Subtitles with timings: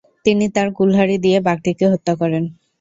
[0.25, 2.43] তিনি তার কুলহারি দিয়ে বাঘটিকে হত্যা করেন।